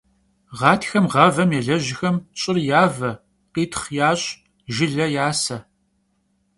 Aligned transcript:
Ğatxem 0.59 1.05
ğavem 1.11 1.49
yêlejxem 1.55 2.15
ş'ır 2.39 2.57
yave, 2.69 3.11
khitxh 3.53 3.85
yaş', 3.97 4.25
jjıle 4.73 5.07
yase. 5.15 5.57